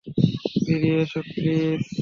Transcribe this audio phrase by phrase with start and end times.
[0.65, 1.83] বেরিয়ে এসো, প্লীজ?